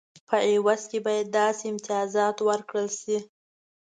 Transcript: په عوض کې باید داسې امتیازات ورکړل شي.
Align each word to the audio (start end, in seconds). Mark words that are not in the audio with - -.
په 0.27 0.35
عوض 0.51 0.81
کې 0.91 0.99
باید 1.07 1.33
داسې 1.39 1.63
امتیازات 1.73 2.37
ورکړل 2.47 2.87
شي. 3.01 3.17